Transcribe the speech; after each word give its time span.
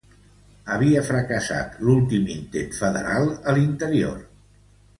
Havia 0.75 1.03
fracassat 1.09 1.75
l'últim 1.87 2.25
intent 2.37 2.73
federal 2.81 3.31
a 3.53 3.57
l'interior. 3.61 4.21